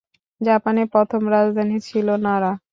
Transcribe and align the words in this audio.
জাপানের 0.41 0.87
প্রথম 0.93 1.21
রাজধানী 1.33 1.77
ছিল 1.87 2.07
নারা। 2.25 2.51